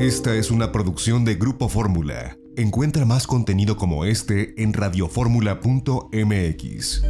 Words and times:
Esta 0.00 0.34
es 0.34 0.50
una 0.50 0.72
producción 0.72 1.24
de 1.26 1.34
Grupo 1.34 1.68
Fórmula. 1.68 2.38
Encuentra 2.56 3.04
más 3.04 3.26
contenido 3.26 3.76
como 3.76 4.06
este 4.06 4.54
en 4.56 4.72
radioformula.mx. 4.72 7.02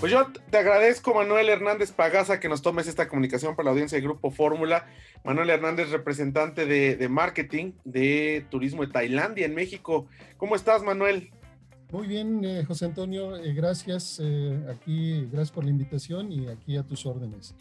Pues 0.00 0.10
yo 0.10 0.26
te 0.50 0.58
agradezco, 0.58 1.14
Manuel 1.14 1.48
Hernández 1.48 1.92
Pagaza, 1.92 2.40
que 2.40 2.48
nos 2.48 2.60
tomes 2.60 2.88
esta 2.88 3.06
comunicación 3.06 3.54
para 3.54 3.66
la 3.66 3.70
audiencia 3.70 3.94
de 3.94 4.02
Grupo 4.02 4.32
Fórmula. 4.32 4.88
Manuel 5.22 5.50
Hernández, 5.50 5.90
representante 5.90 6.66
de, 6.66 6.96
de, 6.96 7.08
marketing 7.08 7.74
de 7.84 8.44
turismo 8.50 8.84
de 8.84 8.90
Tailandia 8.90 9.46
en 9.46 9.54
México. 9.54 10.08
¿Cómo 10.38 10.56
estás, 10.56 10.82
Manuel? 10.82 11.30
Muy 11.92 12.06
bien, 12.06 12.44
eh, 12.44 12.64
José 12.64 12.84
Antonio, 12.84 13.36
eh, 13.36 13.52
gracias. 13.52 14.20
Eh, 14.22 14.60
aquí, 14.70 15.26
gracias 15.32 15.50
por 15.50 15.64
la 15.64 15.70
invitación 15.70 16.30
y 16.30 16.46
aquí 16.46 16.76
a 16.76 16.84
tus 16.84 17.04
órdenes. 17.04 17.56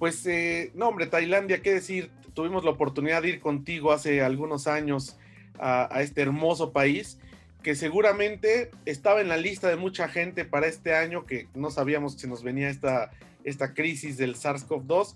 Pues, 0.00 0.26
no, 0.74 0.88
hombre, 0.88 1.06
Tailandia, 1.06 1.60
qué 1.62 1.74
decir, 1.74 2.10
tuvimos 2.34 2.64
la 2.64 2.70
oportunidad 2.70 3.22
de 3.22 3.30
ir 3.30 3.40
contigo 3.40 3.92
hace 3.92 4.22
algunos 4.22 4.66
años 4.66 5.16
a, 5.58 5.94
a 5.94 6.02
este 6.02 6.22
hermoso 6.22 6.72
país 6.72 7.18
que 7.62 7.74
seguramente 7.74 8.70
estaba 8.84 9.20
en 9.20 9.28
la 9.28 9.36
lista 9.36 9.68
de 9.68 9.76
mucha 9.76 10.08
gente 10.08 10.44
para 10.44 10.66
este 10.66 10.94
año, 10.94 11.26
que 11.26 11.48
no 11.54 11.70
sabíamos 11.70 12.14
si 12.14 12.28
nos 12.28 12.42
venía 12.42 12.70
esta, 12.70 13.10
esta 13.44 13.74
crisis 13.74 14.16
del 14.16 14.36
SARS-CoV-2, 14.36 15.14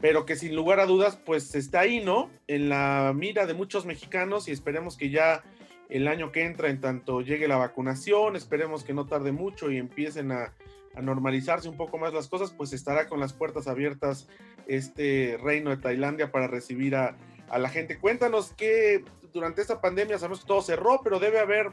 pero 0.00 0.26
que 0.26 0.36
sin 0.36 0.54
lugar 0.54 0.80
a 0.80 0.86
dudas, 0.86 1.16
pues 1.24 1.54
está 1.54 1.80
ahí, 1.80 2.04
¿no? 2.04 2.28
En 2.48 2.68
la 2.68 3.12
mira 3.14 3.46
de 3.46 3.54
muchos 3.54 3.86
mexicanos 3.86 4.48
y 4.48 4.50
esperemos 4.50 4.96
que 4.96 5.10
ya 5.10 5.42
el 5.88 6.08
año 6.08 6.32
que 6.32 6.44
entra, 6.44 6.68
en 6.68 6.80
tanto 6.80 7.20
llegue 7.20 7.48
la 7.48 7.56
vacunación, 7.56 8.36
esperemos 8.36 8.84
que 8.84 8.94
no 8.94 9.06
tarde 9.06 9.32
mucho 9.32 9.70
y 9.70 9.78
empiecen 9.78 10.32
a, 10.32 10.52
normalizarse 11.00 11.68
un 11.68 11.76
poco 11.76 11.98
más 11.98 12.14
las 12.14 12.28
cosas, 12.28 12.52
pues 12.52 12.72
estará 12.72 13.08
con 13.08 13.18
las 13.18 13.32
puertas 13.32 13.66
abiertas 13.66 14.28
este 14.68 15.36
reino 15.42 15.70
de 15.70 15.76
Tailandia 15.76 16.30
para 16.30 16.46
recibir 16.46 16.94
a, 16.94 17.16
la 17.58 17.68
gente. 17.68 17.98
Cuéntanos 17.98 18.52
que 18.52 19.04
durante 19.32 19.60
esta 19.60 19.80
pandemia 19.80 20.18
sabemos 20.18 20.40
que 20.40 20.46
todo 20.46 20.62
cerró, 20.62 21.00
pero 21.02 21.18
debe 21.18 21.40
haber 21.40 21.70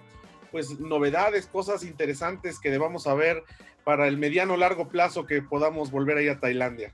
pues 0.52 0.80
novedades, 0.80 1.46
cosas 1.46 1.84
interesantes 1.84 2.60
que 2.60 2.72
debamos 2.72 3.04
saber 3.04 3.44
para 3.84 4.08
el 4.08 4.18
mediano 4.18 4.58
largo 4.58 4.90
plazo 4.90 5.26
que 5.28 5.44
podamos 5.44 5.92
volver 5.92 6.18
ahí 6.18 6.28
a 6.28 6.40
Tailandia. 6.40 6.94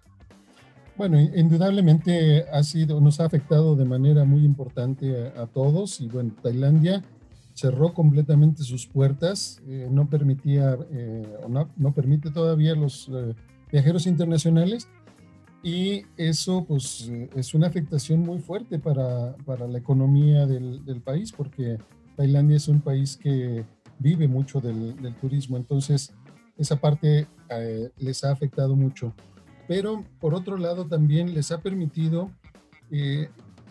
Bueno, 0.97 1.19
indudablemente 1.19 2.45
ha 2.51 2.63
sido, 2.63 2.99
nos 2.99 3.19
ha 3.19 3.25
afectado 3.25 3.75
de 3.75 3.85
manera 3.85 4.23
muy 4.23 4.43
importante 4.43 5.31
a 5.37 5.45
todos 5.45 6.01
y 6.01 6.07
bueno, 6.07 6.33
Tailandia 6.41 7.03
cerró 7.57 7.93
completamente 7.93 8.63
sus 8.63 8.85
puertas, 8.85 9.61
eh, 9.67 9.87
no 9.89 10.09
permitía 10.09 10.77
eh, 10.91 11.37
o 11.43 11.49
no, 11.49 11.69
no, 11.75 11.91
permite 11.91 12.29
todavía 12.29 12.75
los 12.75 13.09
eh, 13.09 13.33
viajeros 13.71 14.05
internacionales 14.05 14.87
y 15.63 16.03
eso 16.17 16.65
pues 16.65 17.11
es 17.35 17.53
una 17.55 17.67
afectación 17.67 18.21
muy 18.21 18.39
fuerte 18.39 18.77
para, 18.77 19.35
para 19.37 19.67
la 19.67 19.79
economía 19.79 20.45
del, 20.45 20.85
del, 20.85 21.01
país 21.01 21.31
porque 21.31 21.79
Tailandia 22.15 22.57
es 22.57 22.67
un 22.67 22.79
país 22.79 23.17
que 23.17 23.65
vive 23.97 24.27
mucho 24.27 24.61
del, 24.61 24.95
del 25.01 25.15
turismo, 25.15 25.57
entonces 25.57 26.13
esa 26.57 26.75
parte 26.75 27.27
eh, 27.49 27.89
les 27.97 28.23
ha 28.23 28.31
afectado 28.31 28.75
mucho. 28.75 29.13
Pero 29.67 30.03
por 30.19 30.33
otro 30.33 30.57
lado 30.57 30.85
también 30.85 31.33
les 31.33 31.51
ha 31.51 31.61
permitido, 31.61 32.31
eh, 32.91 33.29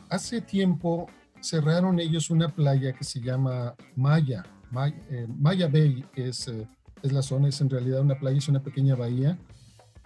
hace 0.09 0.41
tiempo 0.41 1.07
cerraron 1.47 2.01
ellos 2.01 2.31
una 2.31 2.55
playa 2.55 2.93
que 2.93 3.05
se 3.05 3.21
llama 3.21 3.75
Maya, 3.95 4.45
Maya, 4.71 4.97
eh, 5.11 5.27
Maya 5.29 5.69
Bay, 5.69 6.05
es, 6.15 6.51
es 7.03 7.13
la 7.13 7.23
zona, 7.23 7.49
es 7.49 7.61
en 7.61 7.71
realidad 7.71 8.01
una 8.01 8.19
playa, 8.19 8.39
es 8.39 8.49
una 8.49 8.63
pequeña 8.63 8.97
bahía, 8.97 9.39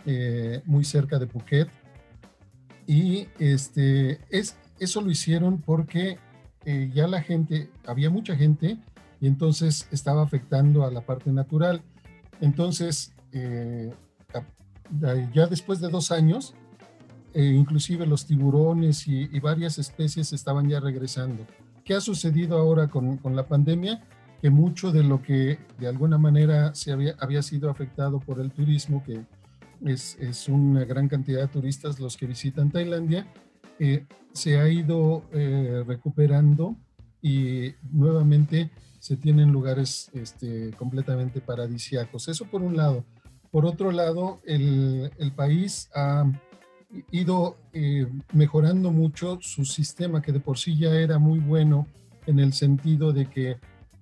eh, 0.07 0.63
muy 0.65 0.85
cerca 0.85 1.19
de 1.19 1.27
Phuket. 1.27 1.69
Y 2.87 3.29
este, 3.39 4.21
es, 4.31 4.57
eso 4.79 5.01
lo 5.01 5.11
hicieron 5.11 5.61
porque 5.61 6.19
eh, 6.65 6.91
ya 6.95 7.07
la 7.07 7.23
gente, 7.23 7.71
había 7.87 8.11
mucha 8.11 8.37
gente 8.37 8.79
y 9.21 9.27
entonces 9.27 9.89
estaba 9.91 10.23
afectando 10.23 10.85
a 10.85 10.91
la 10.91 11.03
parte 11.03 11.31
natural. 11.31 11.83
Entonces, 12.41 13.13
eh, 13.33 13.93
ya 15.33 15.47
después 15.47 15.81
de 15.81 15.89
dos 15.89 16.11
años, 16.11 16.55
eh, 17.33 17.45
inclusive 17.45 18.07
los 18.07 18.27
tiburones 18.27 19.07
y, 19.07 19.27
varias 19.41 19.79
especies 19.79 20.33
estaban 20.33 20.69
ya 20.69 20.81
regresando. 20.81 21.47
¿Qué 21.85 21.95
ha 21.95 22.01
sucedido 22.01 22.59
ahora 22.59 22.89
con, 22.89 23.19
con 23.19 23.37
la 23.37 23.47
pandemia? 23.47 24.03
Que 24.41 24.51
mucho 24.51 24.91
de 24.91 25.03
lo 25.03 25.23
que 25.23 25.59
de 25.79 25.89
alguna 25.89 26.19
manera 26.19 26.75
se 26.75 26.93
había, 26.93 27.15
había 27.19 27.43
sido 27.43 27.71
afectado 27.71 28.21
por 28.21 28.41
el 28.41 28.51
turismo, 28.51 29.03
que 29.05 29.25
es, 29.85 30.17
es, 30.21 30.49
una 30.49 30.85
gran 30.85 31.09
cantidad 31.09 31.41
de 31.41 31.49
turistas 31.49 32.01
los 32.01 32.17
que 32.17 32.27
visitan 32.27 32.71
Tailandia, 32.71 33.27
eh, 33.79 34.07
se 34.33 34.59
ha 34.59 34.69
ido 34.69 35.25
eh, 35.33 35.85
recuperando 35.87 36.77
y 37.23 37.75
nuevamente 37.91 38.71
se 38.99 39.17
tienen 39.17 39.53
lugares 39.53 40.11
este, 40.13 40.73
completamente 40.73 41.41
paradisiacos. 41.41 42.29
Eso 42.29 42.45
por 42.47 42.63
un 42.63 42.77
lado. 42.77 43.05
Por 43.51 43.67
otro 43.67 43.91
lado, 43.91 44.41
el, 44.45 45.11
el 45.19 45.33
país 45.33 45.91
ha 45.95 46.25
ido 47.11 47.57
eh, 47.73 48.07
mejorando 48.33 48.91
mucho 48.91 49.39
su 49.41 49.65
sistema, 49.65 50.23
que 50.23 50.33
de 50.33 50.41
por 50.41 50.59
sí 50.59 50.77
ya 50.77 50.93
era 50.95 51.19
muy 51.19 51.39
bueno 51.39 51.87
en 52.27 52.39
el 52.39 52.53
sentido 52.53 53.13
de 53.13 53.27
que 53.27 53.57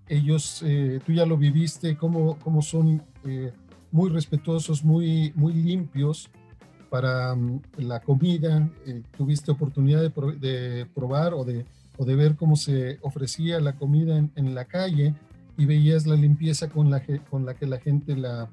ellos, 0.08 0.62
eh, 0.64 1.00
tú 1.04 1.12
ya 1.12 1.26
lo 1.26 1.36
viviste, 1.36 1.96
cómo, 1.96 2.38
cómo 2.38 2.62
son 2.62 3.02
eh, 3.24 3.52
muy 3.90 4.10
respetuosos, 4.10 4.84
muy, 4.84 5.32
muy 5.34 5.52
limpios 5.52 6.30
para 6.88 7.34
um, 7.34 7.60
la 7.76 8.00
comida. 8.00 8.68
Tuviste 9.16 9.50
oportunidad 9.50 10.00
de 10.00 10.86
probar 10.94 11.34
o 11.34 11.44
de, 11.44 11.66
o 11.98 12.06
de, 12.06 12.16
ver 12.16 12.36
cómo 12.36 12.56
se 12.56 12.98
ofrecía 13.02 13.60
la 13.60 13.74
comida 13.74 14.16
en, 14.16 14.32
en, 14.36 14.54
la 14.54 14.64
calle 14.64 15.14
y 15.58 15.66
veías 15.66 16.06
la 16.06 16.16
limpieza 16.16 16.68
con 16.70 16.90
la, 16.90 17.02
con 17.28 17.44
la 17.44 17.52
que 17.52 17.66
la 17.66 17.78
gente 17.78 18.16
la, 18.16 18.48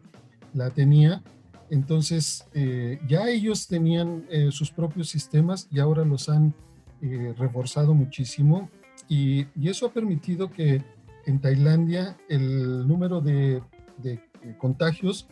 la 0.53 0.69
tenía. 0.71 1.23
Entonces, 1.69 2.45
eh, 2.53 2.99
ya 3.07 3.29
ellos 3.29 3.67
tenían 3.67 4.25
eh, 4.29 4.49
sus 4.51 4.71
propios 4.71 5.09
sistemas 5.09 5.67
y 5.71 5.79
ahora 5.79 6.05
los 6.05 6.29
han 6.29 6.53
eh, 7.01 7.33
reforzado 7.37 7.93
muchísimo. 7.93 8.69
Y, 9.07 9.47
eso 9.67 9.87
ha 9.87 9.93
permitido 9.93 10.51
que 10.51 10.83
en 11.25 11.39
Tailandia 11.39 12.17
el 12.29 12.87
número 12.87 13.19
de, 13.19 13.61
de 13.97 14.19
contagios 14.57 15.27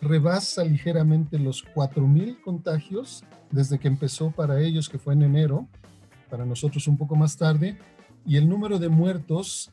rebasa 0.00 0.64
ligeramente 0.64 1.38
los 1.38 1.64
4.000 1.74 2.40
contagios 2.42 3.24
desde 3.50 3.78
que 3.78 3.88
empezó 3.88 4.30
para 4.30 4.60
ellos, 4.60 4.88
que 4.88 4.98
fue 4.98 5.14
en 5.14 5.22
enero, 5.22 5.66
para 6.30 6.44
nosotros 6.44 6.86
un 6.86 6.98
poco 6.98 7.16
más 7.16 7.36
tarde, 7.36 7.78
y 8.26 8.36
el 8.36 8.48
número 8.48 8.78
de 8.78 8.90
muertos 8.90 9.72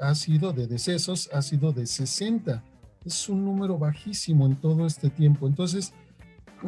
ha 0.00 0.14
sido, 0.14 0.52
de 0.52 0.68
decesos, 0.68 1.28
ha 1.32 1.42
sido 1.42 1.72
de 1.72 1.86
60. 1.86 2.62
Es 3.04 3.28
un 3.28 3.44
número 3.44 3.78
bajísimo 3.78 4.46
en 4.46 4.56
todo 4.56 4.86
este 4.86 5.10
tiempo. 5.10 5.46
Entonces, 5.46 5.94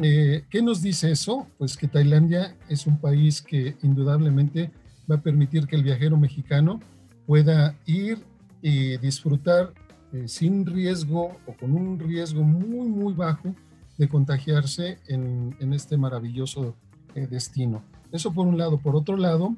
eh, 0.01 0.45
¿qué 0.49 0.61
nos 0.61 0.81
dice 0.81 1.11
eso? 1.11 1.47
Pues 1.57 1.75
que 1.75 1.87
Tailandia 1.87 2.55
es 2.69 2.87
un 2.87 2.97
país 2.97 3.41
que 3.41 3.75
indudablemente 3.81 4.71
va 5.09 5.15
a 5.15 5.21
permitir 5.21 5.67
que 5.67 5.75
el 5.75 5.83
viajero 5.83 6.17
mexicano 6.17 6.79
pueda 7.25 7.75
ir 7.85 8.19
y 8.61 8.97
disfrutar 8.97 9.73
eh, 10.13 10.27
sin 10.27 10.65
riesgo 10.65 11.37
o 11.45 11.53
con 11.59 11.73
un 11.73 11.99
riesgo 11.99 12.43
muy, 12.43 12.87
muy 12.87 13.13
bajo 13.13 13.53
de 13.97 14.07
contagiarse 14.07 14.99
en, 15.07 15.55
en 15.59 15.73
este 15.73 15.97
maravilloso 15.97 16.75
eh, 17.15 17.27
destino. 17.27 17.83
Eso 18.11 18.33
por 18.33 18.47
un 18.47 18.57
lado. 18.57 18.77
Por 18.77 18.95
otro 18.95 19.17
lado, 19.17 19.55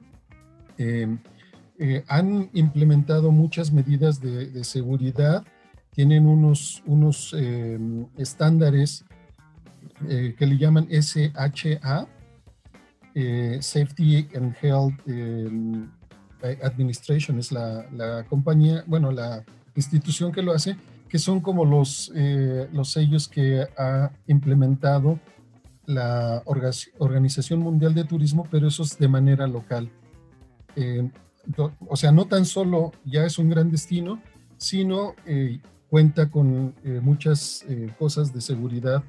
han 2.08 2.50
implementado 2.54 3.32
muchas 3.32 3.72
medidas 3.72 4.20
de 4.20 4.64
seguridad, 4.64 5.46
tienen 5.94 6.28
unos, 6.28 6.84
unos 6.86 7.36
eh, 7.38 7.80
estándares 8.18 9.06
eh, 10.10 10.36
que 10.38 10.46
le 10.46 10.58
llaman 10.58 10.88
SHA, 10.90 12.08
Safety 13.62 14.28
and 14.36 14.56
Health 14.62 15.00
Administration, 16.64 17.38
es 17.38 17.52
la, 17.52 17.86
la 17.92 18.24
compañía, 18.24 18.84
bueno, 18.88 19.12
la, 19.12 19.46
institución 19.76 20.32
que 20.32 20.42
lo 20.42 20.54
hace, 20.54 20.76
que 21.10 21.20
son 21.20 21.42
como 21.42 21.66
los, 21.66 22.12
eh, 22.16 22.68
los 22.72 22.92
sellos 22.92 23.28
que 23.28 23.66
ha 23.78 24.12
implementado 24.28 25.20
la 25.86 26.42
Organización 26.46 27.60
Mundial 27.60 27.94
de 27.94 28.06
Turismo, 28.06 28.48
pero 28.50 28.68
eso 28.68 28.84
es 28.84 28.98
de 28.98 29.08
manera 29.08 29.48
local. 29.48 29.90
Eh, 30.76 31.10
o 31.88 31.96
sea, 31.98 32.12
no 32.12 32.26
tan 32.26 32.46
solo 32.46 32.94
ya 33.04 33.26
es 33.26 33.38
un 33.38 33.50
gran 33.50 33.70
destino, 33.70 34.22
sino 34.58 35.14
eh, 35.26 35.60
cuenta 35.94 36.28
con 36.28 36.74
eh, 36.84 37.00
muchas 37.04 37.64
eh, 37.70 37.88
cosas 38.00 38.34
de 38.34 38.42
seguridad 38.42 39.04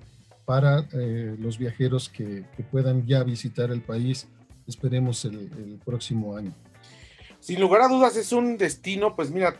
para 0.44 0.86
eh, 0.92 1.34
los 1.40 1.56
viajeros 1.56 2.10
que, 2.10 2.44
puedan 2.70 3.06
ya 3.06 3.24
visitar 3.24 3.70
el 3.70 3.80
país, 3.80 4.28
esperemos 4.66 5.24
el, 5.24 5.80
próximo 5.82 6.36
año. 6.36 6.52
Sin 7.40 7.58
lugar 7.58 7.80
a 7.80 7.88
dudas 7.88 8.18
es 8.18 8.32
un 8.32 8.58
destino, 8.58 9.16
pues 9.16 9.30
mira, 9.30 9.58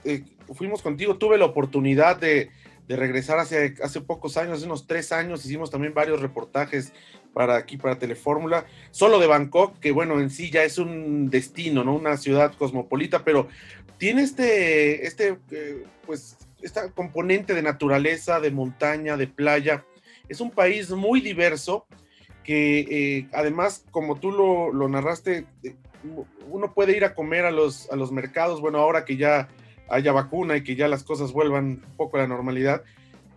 fuimos 0.53 0.83
contigo, 0.83 1.17
tuve 1.17 1.39
la 1.39 1.47
oportunidad 1.47 2.19
de, 2.19 2.51
regresar 2.89 3.39
hace, 3.39 3.75
hace 3.83 4.03
pocos 4.03 4.37
años, 4.37 4.59
hace 4.59 4.67
unos 4.67 4.87
tres 4.87 5.11
años, 5.11 5.47
hicimos 5.47 5.71
también 5.71 5.95
varios 5.95 6.21
reportajes 6.21 6.93
para 7.33 7.57
aquí, 7.57 7.79
para 7.79 7.99
Telefórmula, 7.99 8.67
solo 8.91 9.19
de 9.19 9.29
Bangkok, 9.29 9.79
que 9.79 9.93
bueno, 9.93 10.21
en 10.21 10.29
sí 10.29 10.51
ya 10.51 10.63
es 10.63 10.77
un 10.77 11.31
destino, 11.31 11.85
¿no? 11.85 11.95
Una 11.95 12.19
ciudad 12.19 12.53
cosmopolita, 12.53 13.25
pero 13.25 13.49
tiene 13.97 14.21
este, 14.21 15.07
este, 15.07 15.39
pues, 16.05 16.37
esta 16.65 16.91
componente 16.91 17.55
de 17.55 17.63
naturaleza, 17.63 18.41
de 18.41 18.51
montaña, 18.51 19.17
de 19.17 19.27
playa. 19.27 19.85
Es 20.29 20.41
un 20.41 20.51
país 20.51 20.91
muy 20.91 21.21
diverso 21.21 21.87
que 22.43 22.81
eh, 22.81 23.29
además, 23.33 23.85
como 23.91 24.17
tú 24.17 24.33
lo, 24.33 24.73
lo 24.73 24.89
narraste, 24.89 25.47
eh, 25.63 25.77
uno 26.51 26.73
puede 26.73 26.97
ir 26.97 27.05
a 27.05 27.15
comer 27.15 27.45
a 27.45 27.51
los, 27.51 27.91
a 27.91 27.97
los 27.97 28.13
mercados, 28.13 28.61
bueno, 28.61 28.79
ahora 28.79 29.05
que 29.05 29.17
ya 29.17 29.49
haya 29.89 30.13
vacuna 30.13 30.57
y 30.57 30.63
que 30.63 30.77
ya 30.77 30.89
las 30.89 31.05
cosas 31.05 31.33
vuelvan 31.33 31.65
un 31.65 31.97
poco 31.97 32.17
a 32.17 32.21
la 32.21 32.27
normalidad. 32.27 32.83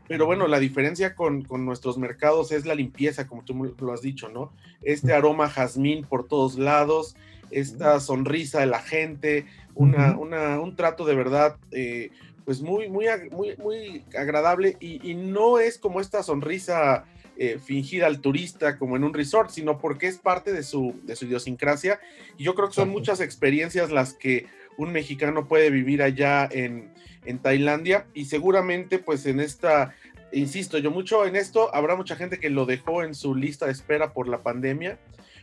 Pero 0.08 0.26
bueno, 0.26 0.48
la 0.48 0.60
diferencia 0.60 1.16
con, 1.16 1.44
con, 1.44 1.66
nuestros 1.66 1.98
mercados 1.98 2.54
es 2.54 2.66
la 2.66 2.76
limpieza, 2.76 3.28
como 3.28 3.44
tú 3.44 3.76
lo 3.80 3.94
has 3.94 4.02
dicho, 4.02 4.30
¿no? 4.30 4.54
Este 4.82 5.14
aroma 5.14 5.50
jazmín 5.50 6.06
por 6.06 6.28
todos 6.28 6.58
lados, 6.58 7.18
esta 7.52 8.00
sonrisa 8.00 8.62
de 8.62 8.68
la 8.68 8.80
gente, 8.80 9.46
una, 9.76 10.18
una, 10.18 10.60
un 10.60 10.76
trato 10.76 11.06
de 11.06 11.16
verdad, 11.16 11.58
eh, 11.72 12.12
pues 12.48 12.62
muy, 12.62 12.88
muy, 12.88 13.08
muy, 13.30 13.58
muy 13.58 14.06
agradable 14.18 14.78
y, 14.80 15.06
y, 15.06 15.16
no 15.16 15.60
es 15.60 15.78
como 15.78 16.00
esta 16.00 16.24
sonrisa 16.24 17.04
eh, 17.36 17.60
fingida 17.60 18.08
al 18.08 18.22
turista 18.22 18.78
como 18.78 18.96
en 18.96 19.04
un 19.04 19.14
resort, 19.14 19.50
sino 19.50 19.80
porque 19.80 20.08
es 20.08 20.18
parte 20.18 20.54
de 20.54 20.64
su, 20.64 20.98
de 21.04 21.18
su 21.18 21.26
idiosincrasia. 21.26 22.00
Y 22.38 22.46
yo 22.46 22.56
creo 22.56 22.70
que 22.70 22.76
son 22.76 22.88
muchas 22.88 23.20
experiencias 23.20 23.92
las 23.92 24.14
que 24.14 24.46
un 24.78 24.94
mexicano 24.94 25.46
puede 25.50 25.70
vivir 25.72 26.02
allá 26.02 26.48
en, 26.50 26.94
en 27.26 27.40
Tailandia 27.40 28.08
y 28.14 28.28
seguramente 28.28 28.98
pues 28.98 29.26
en 29.26 29.42
esta, 29.42 29.94
insisto 30.32 30.78
yo 30.78 30.90
mucho 30.90 31.26
en 31.26 31.36
esto, 31.36 31.76
habrá 31.76 31.98
mucha 31.98 32.16
gente 32.16 32.40
que 32.40 32.50
lo 32.50 32.66
dejó 32.66 33.04
en 33.04 33.14
su 33.14 33.36
lista 33.36 33.66
de 33.66 33.74
espera 33.74 34.14
por 34.14 34.30
la 34.30 34.38
pandemia, 34.38 34.98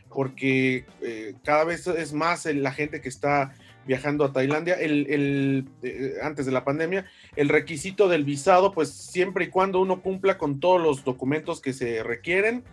porque 0.08 0.86
eh, 1.02 1.34
cada 1.44 1.64
vez 1.64 1.86
es 1.86 2.14
más 2.14 2.46
la 2.46 2.72
gente 2.72 3.02
que 3.02 3.10
está 3.10 3.52
viajando 3.86 4.24
a 4.24 4.32
Tailandia, 4.32 4.74
el, 4.74 5.06
el 5.08 5.68
eh, 5.82 6.14
antes 6.22 6.46
de 6.46 6.52
la 6.52 6.64
pandemia, 6.64 7.06
el 7.36 7.48
requisito 7.48 8.08
del 8.08 8.24
visado, 8.24 8.72
pues 8.72 8.90
siempre 8.90 9.46
y 9.46 9.48
cuando 9.48 9.80
uno 9.80 10.00
cumpla 10.02 10.38
con 10.38 10.60
todos 10.60 10.80
los 10.80 11.04
documentos 11.04 11.60
que 11.60 11.72
se 11.72 12.02
requieren, 12.02 12.64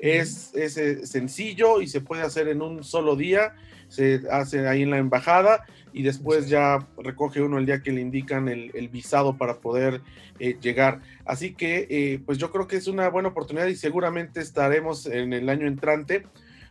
es, 0.00 0.54
es, 0.54 0.76
eh, 0.76 1.06
sencillo 1.06 1.80
y 1.80 1.86
se 1.86 2.00
puede 2.00 2.22
hacer 2.22 2.48
en 2.48 2.62
un 2.62 2.82
solo 2.84 3.16
día, 3.16 3.54
se 3.88 4.22
hace 4.30 4.66
ahí 4.66 4.82
en 4.82 4.90
la 4.90 4.98
embajada 4.98 5.64
y 5.92 6.02
después 6.02 6.48
ya 6.48 6.86
recoge 6.96 7.42
uno 7.42 7.58
el 7.58 7.66
día 7.66 7.82
que 7.82 7.92
le 7.92 8.00
indican 8.00 8.48
el, 8.48 8.70
el 8.74 8.88
visado 8.88 9.36
para 9.36 9.58
poder 9.58 10.00
eh, 10.38 10.56
llegar. 10.60 11.00
Así 11.24 11.54
que 11.54 11.86
eh, 11.90 12.20
pues 12.24 12.38
yo 12.38 12.50
creo 12.50 12.66
que 12.66 12.76
es 12.76 12.86
una 12.86 13.08
buena 13.08 13.28
oportunidad 13.28 13.66
y 13.66 13.76
seguramente 13.76 14.40
estaremos 14.40 15.06
en 15.06 15.32
el 15.32 15.48
año 15.48 15.66
entrante 15.66 16.26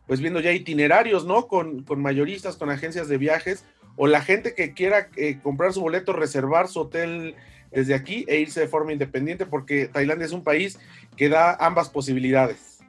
pues 0.08 0.22
viendo 0.22 0.40
ya 0.40 0.52
itinerarios, 0.52 1.24
¿no? 1.28 1.46
Con, 1.48 1.84
con 1.84 2.02
mayoristas, 2.02 2.58
con 2.58 2.72
agencias 2.72 3.08
de 3.10 3.20
viajes 3.20 3.64
o 4.02 4.08
la 4.08 4.22
gente 4.22 4.56
que 4.56 4.74
quiera 4.74 5.10
eh, 5.18 5.40
comprar 5.44 5.74
su 5.74 5.82
boleto, 5.82 6.14
reservar 6.14 6.70
su 6.70 6.80
hotel 6.80 7.36
desde 7.70 7.94
aquí 7.94 8.24
e 8.30 8.40
irse 8.40 8.62
de 8.62 8.68
forma 8.68 8.94
independiente 8.94 9.46
porque 9.46 9.88
Tailandia 9.88 10.26
es 10.26 10.32
un 10.32 10.42
país 10.42 10.80
que 11.18 11.28
da 11.28 11.54
ambas 11.56 11.90
posibilidades. 11.90 12.80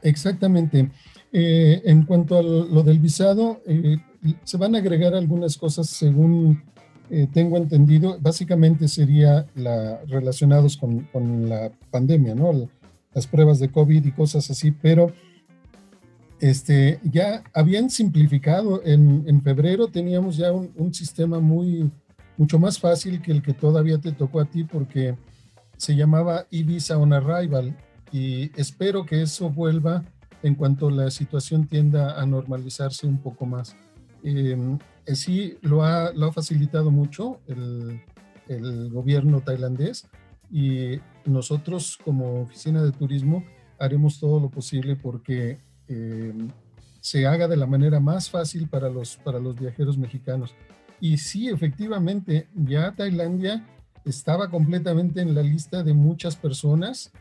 Exactamente. 0.00 0.90
Eh, 1.32 1.82
en 1.84 2.04
cuanto 2.04 2.38
a 2.38 2.42
lo 2.42 2.84
del 2.84 3.00
visado, 3.00 3.60
eh, 3.66 3.98
se 4.44 4.56
van 4.56 4.76
a 4.76 4.78
agregar 4.78 5.12
algunas 5.12 5.58
cosas 5.58 5.88
según 5.88 6.62
eh, 7.10 7.26
tengo 7.32 7.56
entendido. 7.56 8.16
Básicamente 8.20 8.86
sería 8.86 9.44
la, 9.56 10.00
relacionados 10.06 10.76
con, 10.76 11.00
con, 11.12 11.48
la 11.48 11.72
pandemia, 11.90 12.36
¿no? 12.36 12.68
Las 13.12 13.26
pruebas 13.26 13.58
de 13.58 13.70
COVID 13.70 14.04
y 14.04 14.12
cosas 14.12 14.48
así, 14.52 14.70
pero 14.70 15.12
este, 16.40 17.00
ya 17.02 17.42
habían 17.52 17.90
simplificado. 17.90 18.82
En, 18.84 19.24
en 19.26 19.42
febrero 19.42 19.88
teníamos 19.88 20.36
ya 20.36 20.52
un, 20.52 20.70
un, 20.76 20.94
sistema 20.94 21.40
muy, 21.40 21.90
mucho 22.36 22.58
más 22.58 22.78
fácil 22.78 23.20
que 23.20 23.32
el 23.32 23.42
que 23.42 23.54
todavía 23.54 23.98
te 23.98 24.12
tocó 24.12 24.40
a 24.40 24.44
ti 24.44 24.64
porque 24.64 25.16
se 25.76 25.94
llamaba 25.94 26.46
e-visa 26.50 26.98
on 26.98 27.12
arrival 27.12 27.76
y 28.12 28.50
espero 28.60 29.04
que 29.06 29.22
eso 29.22 29.50
vuelva 29.50 30.04
en 30.42 30.54
cuanto 30.54 30.90
la 30.90 31.10
situación 31.10 31.66
tienda 31.66 32.20
a 32.20 32.26
normalizarse 32.26 33.06
un 33.06 33.18
poco 33.18 33.46
más. 33.46 33.76
Eh, 34.22 34.56
sí, 35.14 35.56
lo 35.62 35.84
ha, 35.84 36.12
lo 36.12 36.26
ha, 36.26 36.32
facilitado 36.32 36.90
mucho 36.90 37.40
el, 37.46 38.00
el, 38.48 38.90
gobierno 38.90 39.40
tailandés 39.40 40.06
y 40.50 40.98
nosotros 41.24 41.98
como 42.04 42.42
oficina 42.42 42.82
de 42.82 42.92
turismo 42.92 43.44
haremos 43.78 44.18
todo 44.18 44.40
lo 44.40 44.50
posible 44.50 44.96
porque 44.96 45.58
eh, 45.88 46.34
se 47.00 47.26
haga 47.26 47.48
de 47.48 47.56
la 47.56 47.66
manera 47.66 48.00
más 48.00 48.30
fácil 48.30 48.68
para 48.68 48.88
los, 48.88 49.16
para 49.16 49.38
los 49.38 49.58
viajeros 49.58 49.96
mexicanos. 49.96 50.54
Y 51.00 51.18
sí, 51.18 51.48
efectivamente, 51.48 52.48
ya 52.54 52.92
Tailandia 52.92 53.66
estaba 54.04 54.50
completamente 54.50 55.20
en 55.20 55.34
la 55.34 55.42
lista 55.42 55.82
de 55.82 55.94
muchas 55.94 56.36
personas 56.36 57.12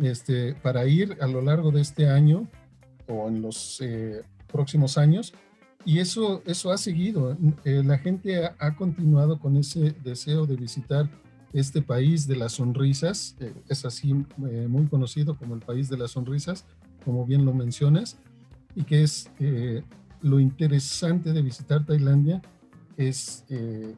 este, 0.00 0.54
para 0.54 0.86
ir 0.86 1.16
a 1.20 1.26
lo 1.26 1.42
largo 1.42 1.70
de 1.70 1.80
este 1.80 2.08
año 2.08 2.48
o 3.06 3.28
en 3.28 3.42
los 3.42 3.80
eh, 3.80 4.22
próximos 4.50 4.98
años. 4.98 5.34
Y 5.84 6.00
eso, 6.00 6.42
eso 6.46 6.70
ha 6.70 6.78
seguido. 6.78 7.36
Eh, 7.64 7.82
la 7.84 7.98
gente 7.98 8.44
ha, 8.44 8.76
continuado 8.76 9.38
con 9.38 9.56
ese 9.56 9.94
deseo 10.02 10.46
de 10.46 10.56
visitar 10.56 11.08
este 11.52 11.80
país 11.80 12.26
de 12.26 12.36
las 12.36 12.52
sonrisas. 12.52 13.36
Es 13.68 13.84
así 13.84 14.12
muy 14.36 14.86
conocido 14.86 15.36
como 15.36 15.54
el 15.54 15.60
país 15.60 15.88
de 15.88 15.96
las 15.96 16.10
sonrisas, 16.10 16.66
como 17.08 17.24
bien 17.24 17.46
lo 17.46 17.54
mencionas. 17.54 18.18
Y 18.74 18.84
que 18.84 19.02
es 19.02 19.30
eh, 19.40 19.82
lo 20.20 20.40
interesante 20.40 21.32
de 21.32 21.40
visitar 21.40 21.86
Tailandia, 21.86 22.42
es 22.98 23.46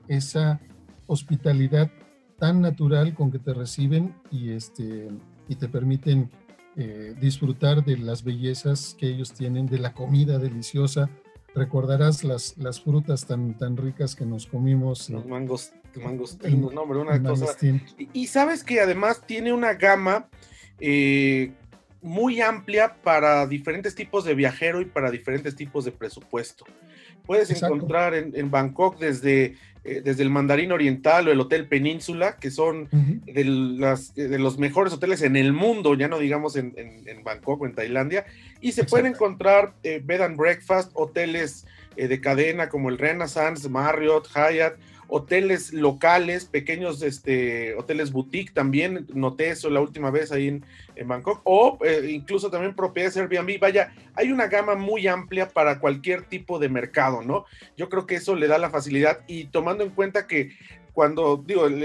esa 0.07 0.61
hospitalidad 1.07 1.91
tan 2.39 2.61
natural 2.61 3.15
con 3.15 3.33
que 3.33 3.41
te 3.41 3.53
reciben 3.53 4.15
y, 4.31 4.53
este, 4.53 5.09
y 5.49 5.57
te 5.57 5.69
permiten 5.69 6.31
eh, 6.77 7.15
disfrutar 7.21 7.85
de 7.85 7.99
las 7.99 8.23
bellezas 8.23 8.97
que 8.97 9.09
ellos 9.09 9.33
tienen, 9.33 9.67
de 9.67 9.79
la 9.79 9.93
comida 9.93 10.39
deliciosa. 10.39 11.11
Recordarás 11.53 12.23
las, 12.23 12.57
las 12.59 12.81
frutas 12.81 13.27
tan, 13.27 13.59
tan 13.59 13.77
ricas 13.77 14.15
que 14.15 14.25
nos 14.25 14.47
comimos. 14.47 15.11
Los 15.11 15.27
mangos, 15.27 15.73
mangostinos, 16.01 16.73
no, 16.73 16.83
hombre, 16.83 17.01
una 17.01 17.21
cosa. 17.21 17.47
Y, 17.99 18.09
y, 18.13 18.27
sabes 18.29 18.63
que 18.63 18.81
además 18.81 19.21
tiene 19.27 19.53
una 19.53 19.75
gama 19.75 20.29
eh, 20.79 21.53
muy 22.03 22.41
amplia 22.41 22.97
para 23.03 23.47
diferentes 23.47 23.95
tipos 23.95 24.25
de 24.25 24.35
viajero 24.35 24.81
y 24.81 24.87
para 24.87 25.11
diferentes 25.11 25.55
tipos 25.55 25.85
de 25.85 25.93
presupuesto. 25.93 26.65
Puedes 27.27 27.51
Exacto. 27.51 27.75
encontrar 27.75 28.15
en, 28.15 28.33
en, 28.35 28.51
Bangkok 28.51 28.99
desde, 28.99 29.57
eh, 29.85 30.01
desde 30.03 30.23
el 30.23 30.31
Mandarín 30.31 30.73
Oriental 30.73 31.29
o 31.29 31.33
el 31.33 31.41
Hotel 31.41 31.67
Península, 31.69 32.37
que 32.37 32.51
son 32.51 32.89
uh 32.91 32.97
-huh. 32.97 33.25
de, 33.25 33.45
las, 33.45 34.15
de, 34.15 34.39
los 34.39 34.59
mejores 34.59 34.93
hoteles 34.93 35.23
en 35.23 35.37
el 35.37 35.53
mundo, 35.53 35.95
ya 35.95 36.09
no 36.09 36.19
digamos 36.19 36.57
en, 36.57 36.73
en, 36.77 37.07
en 37.07 37.23
Bangkok 37.23 37.61
o 37.63 37.67
en 37.67 37.75
Tailandia, 37.75 38.25
y 38.61 38.73
se 38.73 38.81
Exacto. 38.83 38.91
pueden 38.91 39.07
encontrar 39.13 39.75
eh, 39.83 40.01
bed 40.03 40.23
and 40.23 40.37
breakfast, 40.37 40.91
hoteles 40.95 41.67
eh, 41.97 42.09
de 42.09 42.21
cadena 42.21 42.69
como 42.69 42.89
el 42.89 42.99
Renaissance, 42.99 43.69
Marriott, 43.69 44.29
Hyatt, 44.35 44.75
hoteles 45.11 45.73
locales, 45.73 46.45
pequeños 46.45 47.03
este, 47.03 47.75
hoteles 47.75 48.13
boutique 48.13 48.55
también, 48.55 49.07
noté 49.13 49.51
eso 49.51 49.69
la 49.69 49.81
última 49.81 50.11
vez 50.11 50.31
ahí 50.31 50.49
en, 50.49 50.65
en 50.95 51.09
Bangkok, 51.09 51.41
o 51.45 51.79
eh, 51.85 52.09
incluso 52.11 52.51
también 52.51 52.75
propiedades 52.75 53.17
Airbnb, 53.17 53.59
vaya, 53.61 53.93
hay 54.15 54.31
una 54.31 54.47
gama 54.47 54.77
muy 54.77 55.09
amplia 55.09 55.49
para 55.49 55.81
cualquier 55.81 56.23
tipo 56.23 56.59
de 56.59 56.69
mercado, 56.69 57.23
¿no? 57.23 57.45
Yo 57.77 57.89
creo 57.89 58.07
que 58.07 58.15
eso 58.15 58.37
le 58.37 58.47
da 58.47 58.59
la 58.59 58.71
facilidad 58.71 59.21
y 59.27 59.47
tomando 59.47 59.83
en 59.83 59.91
cuenta 59.91 60.27
que 60.27 60.53
cuando 60.93 61.37
digo 61.37 61.67
el, 61.67 61.83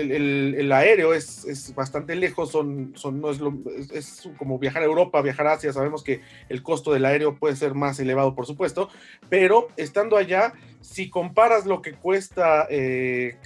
el, 0.56 0.72
aéreo 0.72 1.14
es, 1.14 1.46
es, 1.46 1.74
bastante 1.76 2.16
lejos, 2.16 2.52
son, 2.52 2.94
son 2.96 3.22
no 3.22 3.30
es, 3.30 3.40
lo, 3.40 3.54
es, 3.78 3.92
es, 3.92 4.30
como 4.38 4.58
viajar 4.60 4.82
a 4.82 4.86
Europa, 4.86 5.22
viajar 5.22 5.48
a 5.48 5.54
Asia, 5.54 5.74
sabemos 5.74 6.04
que 6.04 6.22
el 6.50 6.64
costo 6.64 6.92
del 6.92 7.06
aéreo 7.06 7.36
puede 7.36 7.56
ser 7.56 7.74
más 7.74 8.00
elevado, 8.00 8.36
por 8.36 8.46
supuesto, 8.46 8.90
pero 9.30 9.68
estando 9.78 10.18
allá, 10.18 10.54
si 10.82 11.10
comparas 11.10 11.66
lo 11.66 11.82
que 11.82 11.94
cuesta 11.94 12.68
eh, 12.70 13.38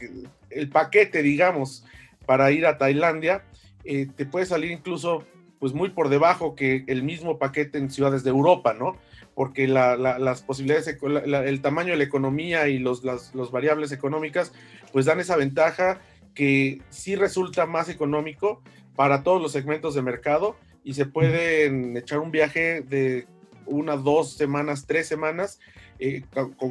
el 0.49 0.69
paquete, 0.69 1.21
digamos, 1.21 1.85
para 2.25 2.51
ir 2.51 2.65
a 2.65 2.77
Tailandia, 2.77 3.43
eh, 3.83 4.07
te 4.15 4.25
puede 4.25 4.45
salir 4.45 4.71
incluso 4.71 5.23
pues 5.59 5.73
muy 5.73 5.89
por 5.89 6.09
debajo 6.09 6.55
que 6.55 6.85
el 6.87 7.03
mismo 7.03 7.37
paquete 7.37 7.77
en 7.77 7.91
ciudades 7.91 8.23
de 8.23 8.29
Europa, 8.29 8.73
¿no? 8.73 8.97
Porque 9.39 9.69
la, 9.69 9.95
la, 9.95 10.19
las 10.19 10.41
posibilidades, 10.41 10.97
la, 11.01 11.45
el 11.45 11.61
tamaño 11.61 11.91
de 11.91 11.95
la 11.95 12.03
economía 12.03 12.67
y 12.67 12.77
los, 12.77 13.05
las 13.05 13.33
los 13.33 13.53
variables 13.53 13.93
económicas, 13.93 14.51
pues 14.91 15.05
dan 15.05 15.21
esa 15.21 15.37
ventaja 15.37 16.01
que 16.33 16.81
sí 16.89 17.15
resulta 17.15 17.65
más 17.65 17.87
económico 17.87 18.61
para 18.97 19.23
todos 19.23 19.41
los 19.41 19.53
segmentos 19.53 19.95
de 19.95 20.01
mercado 20.01 20.57
y 20.83 20.95
se 20.95 21.05
pueden 21.05 21.95
echar 21.95 22.19
un 22.19 22.31
viaje 22.31 22.81
de 22.81 23.27
una, 23.65 23.95
dos 23.95 24.33
semanas, 24.33 24.85
tres 24.85 25.07
semanas 25.07 25.61
eh, 25.99 26.23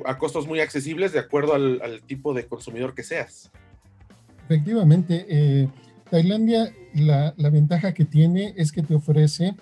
a, 0.04 0.18
costos 0.18 0.46
muy 0.46 0.60
accesibles 0.60 1.14
de 1.14 1.20
acuerdo 1.20 1.54
al, 1.54 2.02
tipo 2.06 2.34
de 2.34 2.44
consumidor 2.44 2.94
que 2.94 3.02
seas. 3.02 3.50
Efectivamente, 4.44 5.24
eh, 5.26 5.68
Tailandia, 6.10 6.70
la, 6.92 7.32
ventaja 7.50 7.94
que 7.94 8.04
tiene 8.04 8.52
es 8.58 8.72
que 8.72 8.82
te 8.82 8.94
ofrece 8.94 9.54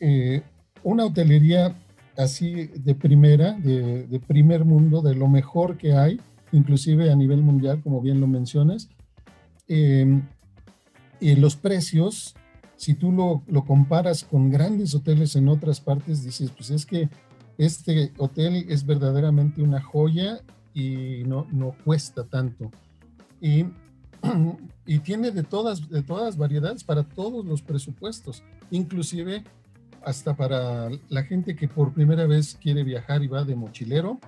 eh, 0.00 0.42
una 0.82 1.04
hotelería 1.04 1.76
así 2.18 2.66
de 2.66 2.94
primera, 2.94 3.52
de, 3.52 4.20
primer 4.26 4.64
mundo, 4.64 5.00
de 5.00 5.14
lo 5.14 5.28
mejor 5.28 5.78
que 5.78 5.94
hay, 5.94 6.20
inclusive 6.52 7.10
a 7.10 7.16
nivel 7.16 7.42
mundial, 7.42 7.80
como 7.80 8.02
bien 8.02 8.20
lo 8.20 8.26
mencionas. 8.26 8.88
Em, 9.68 10.22
y 11.20 11.36
los 11.36 11.56
precios, 11.56 12.34
si 12.76 12.94
tú 12.94 13.12
lo, 13.12 13.42
lo, 13.46 13.64
comparas 13.64 14.24
con 14.24 14.50
grandes 14.50 14.94
hoteles 14.94 15.36
en 15.36 15.48
otras 15.48 15.80
partes, 15.80 16.24
dices, 16.24 16.50
pues 16.50 16.70
es 16.70 16.84
que 16.84 17.08
este 17.56 18.12
hotel 18.18 18.66
es 18.68 18.84
verdaderamente 18.84 19.62
una 19.62 19.80
joya 19.80 20.40
y 20.74 21.22
no, 21.24 21.46
no 21.52 21.74
cuesta 21.84 22.24
tanto. 22.24 22.70
Y, 23.40 23.66
y 24.86 24.98
tiene 25.00 25.30
de 25.30 25.44
todas, 25.44 25.88
de 25.88 26.02
todas 26.02 26.36
variedades 26.36 26.82
para 26.82 27.04
todos 27.04 27.44
los 27.44 27.62
presupuestos, 27.62 28.42
inclusive 28.72 29.44
hasta 30.08 30.34
para 30.34 30.88
la 31.10 31.22
gente 31.24 31.54
que 31.54 31.68
por 31.68 31.92
primera 31.92 32.26
vez 32.26 32.56
quiere 32.58 32.82
viajar 32.82 33.22
y 33.22 33.26
va 33.26 33.44
de 33.44 33.54
mochilero 33.54 34.18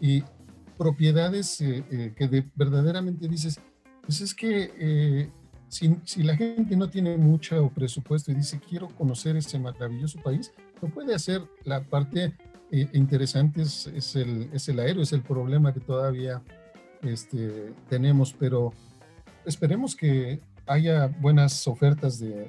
y 0.00 0.24
propiedades 0.76 1.60
eh, 1.60 1.84
eh, 1.92 2.12
que 2.16 2.44
verdaderamente 2.56 3.28
dices, 3.28 3.60
pues 4.04 4.20
es 4.20 4.34
que 4.34 4.72
eh, 4.76 5.30
si, 5.68 5.96
si, 6.02 6.24
la 6.24 6.36
gente 6.36 6.76
no 6.76 6.90
tiene 6.90 7.16
mucho 7.16 7.70
presupuesto 7.72 8.32
y 8.32 8.34
dice 8.34 8.58
quiero 8.68 8.88
conocer 8.88 9.36
este 9.36 9.60
maravilloso 9.60 10.20
país, 10.20 10.50
lo 10.80 10.88
puede 10.88 11.14
hacer. 11.14 11.42
La 11.64 11.84
parte 11.84 12.34
interesante 12.92 13.62
es, 13.62 13.86
es, 13.86 14.16
el, 14.16 14.50
es 14.52 14.68
el 14.68 14.80
aéreo, 14.80 15.04
es 15.04 15.12
el 15.12 15.22
problema 15.22 15.72
que 15.72 15.80
todavía 15.80 16.42
este, 17.02 17.72
tenemos, 17.88 18.32
pero 18.32 18.72
esperemos 19.44 19.94
que 19.94 20.40
haya 20.66 21.08
buenas 21.18 21.66
ofertas 21.66 22.20
de... 22.20 22.48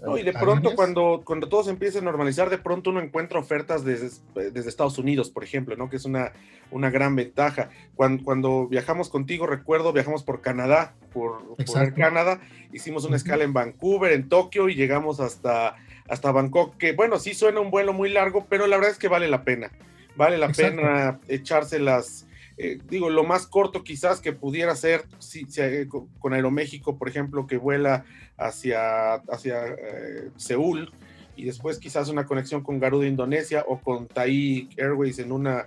no, 0.00 0.18
y 0.18 0.22
de 0.22 0.32
pronto 0.32 0.74
cuando, 0.74 1.22
cuando 1.24 1.48
todo 1.48 1.64
se 1.64 1.70
empiece 1.70 1.98
a 1.98 2.02
normalizar, 2.02 2.50
de 2.50 2.58
pronto 2.58 2.90
uno 2.90 3.00
encuentra 3.00 3.38
ofertas 3.38 3.84
desde, 3.84 4.10
desde 4.50 4.68
Estados 4.68 4.98
Unidos, 4.98 5.30
por 5.30 5.42
ejemplo, 5.42 5.76
¿no? 5.76 5.88
Que 5.88 5.96
es 5.96 6.04
una, 6.04 6.32
una 6.70 6.90
gran 6.90 7.16
ventaja. 7.16 7.70
Cuando, 7.94 8.24
cuando 8.24 8.68
viajamos 8.68 9.08
contigo, 9.08 9.46
recuerdo, 9.46 9.92
viajamos 9.92 10.22
por 10.22 10.40
Canadá, 10.40 10.94
por, 11.12 11.56
por 11.56 11.94
Canadá, 11.94 12.40
hicimos 12.72 13.04
una 13.04 13.16
escala 13.16 13.44
en 13.44 13.52
Vancouver, 13.52 14.12
en 14.12 14.28
Tokio 14.28 14.68
y 14.68 14.74
llegamos 14.74 15.20
hasta, 15.20 15.76
hasta 16.08 16.32
Bangkok, 16.32 16.76
que 16.76 16.92
bueno, 16.92 17.18
sí 17.18 17.34
suena 17.34 17.60
un 17.60 17.70
vuelo 17.70 17.92
muy 17.92 18.10
largo, 18.10 18.46
pero 18.48 18.66
la 18.66 18.76
verdad 18.76 18.92
es 18.92 18.98
que 18.98 19.08
vale 19.08 19.28
la 19.28 19.44
pena. 19.44 19.70
Vale 20.14 20.36
la 20.36 20.48
pena 20.50 21.20
echarse 21.26 21.78
las 21.78 22.26
eh, 22.56 22.78
digo, 22.88 23.10
lo 23.10 23.24
más 23.24 23.46
corto 23.46 23.82
quizás 23.82 24.20
que 24.20 24.32
pudiera 24.32 24.76
ser 24.76 25.06
si, 25.18 25.46
eh, 25.56 25.88
con 26.18 26.34
Aeroméxico, 26.34 26.98
por 26.98 27.08
ejemplo, 27.08 27.46
que 27.46 27.56
vuela 27.56 28.04
hacia, 28.36 29.14
hacia 29.14 29.66
eh, 29.66 30.30
Seúl 30.36 30.92
y 31.34 31.44
después 31.44 31.78
quizás 31.78 32.08
una 32.08 32.26
conexión 32.26 32.62
con 32.62 32.78
Garuda 32.78 33.06
Indonesia 33.06 33.64
o 33.66 33.80
con 33.80 34.06
Thai 34.06 34.68
Airways 34.76 35.18
en 35.18 35.32
una, 35.32 35.66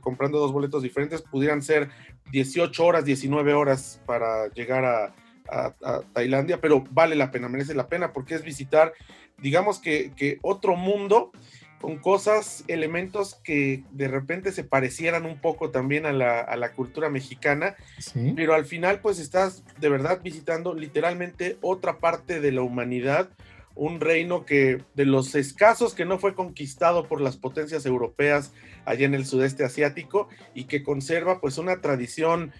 comprando 0.00 0.38
dos 0.38 0.52
boletos 0.52 0.84
diferentes, 0.84 1.20
pudieran 1.20 1.62
ser 1.62 1.88
18 2.30 2.84
horas, 2.84 3.04
19 3.04 3.52
horas 3.54 4.00
para 4.06 4.46
llegar 4.54 4.84
a, 4.84 5.14
a, 5.50 6.00
Tailandia, 6.12 6.60
pero 6.60 6.84
vale 6.92 7.16
la 7.16 7.32
pena, 7.32 7.48
merece 7.48 7.74
la 7.74 7.88
pena 7.88 8.12
porque 8.12 8.36
es 8.36 8.44
visitar, 8.44 8.92
digamos 9.38 9.80
que, 9.80 10.12
que 10.14 10.38
otro 10.42 10.76
mundo 10.76 11.32
con 11.80 11.96
cosas, 11.96 12.62
elementos 12.68 13.36
que 13.42 13.84
de 13.90 14.06
repente 14.06 14.52
se 14.52 14.64
parecieran 14.64 15.24
un 15.24 15.40
poco 15.40 15.70
también 15.70 16.04
a 16.04 16.12
la, 16.12 16.72
cultura 16.72 17.08
mexicana, 17.08 17.74
pero 18.36 18.54
al 18.54 18.66
final 18.66 19.00
pues 19.00 19.18
estás 19.18 19.64
de 19.78 19.88
verdad 19.88 20.20
visitando 20.22 20.74
literalmente 20.74 21.56
otra 21.62 21.98
parte 21.98 22.40
de 22.40 22.52
la 22.52 22.62
humanidad, 22.62 23.30
un 23.74 24.00
reino 24.00 24.44
que 24.44 24.82
de 24.94 25.06
los 25.06 25.34
escasos 25.34 25.94
que 25.94 26.04
no 26.04 26.18
fue 26.18 26.34
conquistado 26.34 27.06
por 27.08 27.20
las 27.20 27.38
potencias 27.38 27.86
europeas 27.86 28.52
allá 28.84 29.06
en 29.06 29.14
el 29.14 29.24
sudeste 29.24 29.64
asiático 29.64 30.28
y 30.54 30.64
que 30.64 30.82
conserva 30.82 31.40
pues 31.40 31.56
una 31.56 31.80
tradición 31.80 32.52